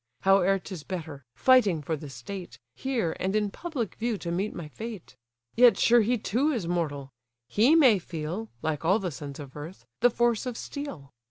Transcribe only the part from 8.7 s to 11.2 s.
all the sons of earth) the force of steel.